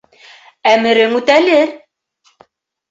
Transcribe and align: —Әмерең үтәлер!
—Әмерең 0.71 1.13
үтәлер! 1.21 1.77